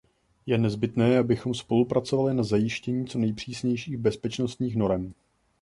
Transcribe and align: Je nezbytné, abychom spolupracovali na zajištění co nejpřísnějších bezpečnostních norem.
Je 0.45 0.57
nezbytné, 0.57 1.17
abychom 1.19 1.53
spolupracovali 1.53 2.33
na 2.33 2.43
zajištění 2.43 3.07
co 3.07 3.19
nejpřísnějších 3.19 3.97
bezpečnostních 3.97 4.75
norem. 4.75 5.13